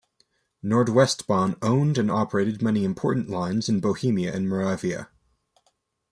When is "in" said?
3.69-3.79